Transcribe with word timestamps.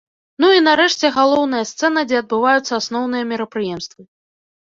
Ну 0.43 0.47
і, 0.59 0.61
нарэшце, 0.67 1.09
галоўная 1.17 1.59
сцэна, 1.73 1.99
дзе 2.11 2.17
адбываюцца 2.23 2.73
асноўныя 2.81 3.23
мерапрыемствы. 3.35 4.01